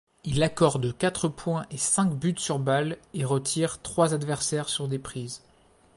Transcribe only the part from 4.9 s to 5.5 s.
prises.